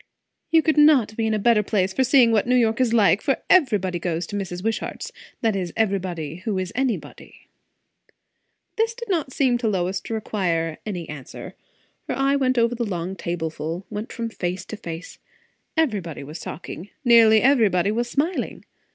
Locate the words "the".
12.73-12.83